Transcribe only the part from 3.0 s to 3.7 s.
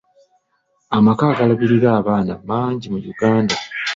Uganda.